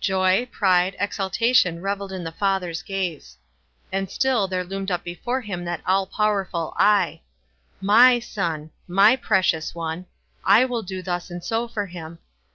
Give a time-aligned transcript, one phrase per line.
[0.00, 3.36] Joy, pride, exulta tion reveled in the father's gaze;
[3.92, 7.20] and still there loomed up before him that all powerful "I."
[7.82, 10.06] "My son," my precious one,
[10.46, 12.18] /will do thus and so for him.